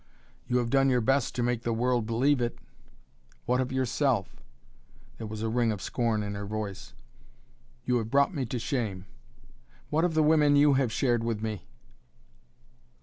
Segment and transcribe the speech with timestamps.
[0.47, 2.57] "You have done your best to make the world believe it."
[3.45, 4.41] "What of yourself?"
[5.19, 6.95] There was a ring of scorn in her voice.
[7.85, 9.05] "You have brought me to shame!"
[9.91, 11.67] "What of the women you have shared with me?"